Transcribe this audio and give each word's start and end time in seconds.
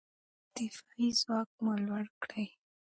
دفاعي 0.55 1.07
ځواک 1.19 1.49
مو 1.63 1.73
لوړ 1.85 2.05
کړئ. 2.23 2.45